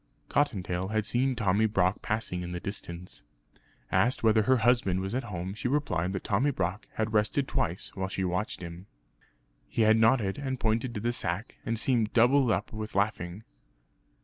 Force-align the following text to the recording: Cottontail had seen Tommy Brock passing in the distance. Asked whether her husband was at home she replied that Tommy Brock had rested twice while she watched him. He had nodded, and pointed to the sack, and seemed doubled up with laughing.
Cottontail 0.29 0.87
had 0.87 1.05
seen 1.05 1.35
Tommy 1.35 1.67
Brock 1.67 2.01
passing 2.01 2.41
in 2.41 2.53
the 2.53 2.59
distance. 2.59 3.23
Asked 3.91 4.23
whether 4.23 4.41
her 4.41 4.57
husband 4.65 4.99
was 4.99 5.13
at 5.13 5.25
home 5.25 5.53
she 5.53 5.67
replied 5.67 6.11
that 6.13 6.23
Tommy 6.23 6.49
Brock 6.49 6.87
had 6.95 7.13
rested 7.13 7.47
twice 7.47 7.91
while 7.93 8.07
she 8.09 8.23
watched 8.23 8.61
him. 8.63 8.87
He 9.67 9.83
had 9.83 9.97
nodded, 9.97 10.39
and 10.39 10.59
pointed 10.59 10.95
to 10.95 11.01
the 11.01 11.11
sack, 11.11 11.57
and 11.67 11.77
seemed 11.77 12.13
doubled 12.13 12.49
up 12.49 12.73
with 12.73 12.95
laughing. 12.95 13.43